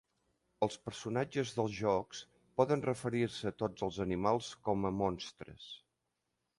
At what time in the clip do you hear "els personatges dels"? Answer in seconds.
0.67-1.75